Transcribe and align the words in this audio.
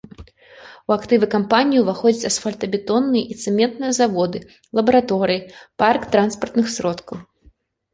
У 0.91 0.95
актывы 0.95 1.27
кампаніі 1.35 1.83
ўваходзяць 1.83 2.29
асфальтабетонныя 2.31 3.23
і 3.31 3.39
цэментныя 3.45 3.91
заводы, 4.01 4.39
лабараторыі, 4.83 5.47
парк 5.87 6.13
транспартных 6.15 6.65
сродкаў. 6.79 7.17